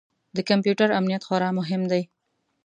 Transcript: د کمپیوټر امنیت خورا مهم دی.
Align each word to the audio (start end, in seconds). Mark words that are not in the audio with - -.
د 0.35 0.37
کمپیوټر 0.49 0.89
امنیت 0.99 1.21
خورا 1.27 1.49
مهم 1.59 1.81
دی. 1.91 2.03